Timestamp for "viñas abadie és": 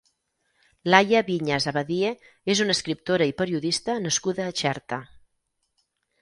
1.27-2.61